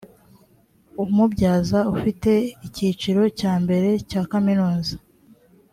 [1.03, 2.31] umubyaza ufite
[2.67, 4.95] icyiciro cya mbere cya kaminuza